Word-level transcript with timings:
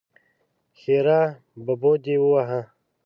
ښېرا: 0.79 1.21
ببو 1.65 1.91
دې 2.03 2.15
ووهه! 2.21 2.61